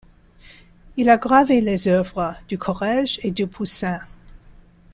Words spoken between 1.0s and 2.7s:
a gravé les œuvres du